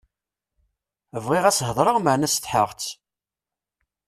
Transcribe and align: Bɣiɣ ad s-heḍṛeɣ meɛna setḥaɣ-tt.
Bɣiɣ 1.25 1.43
ad 1.45 1.55
s-heḍṛeɣ 1.57 1.97
meɛna 1.99 2.27
setḥaɣ-tt. 2.33 2.87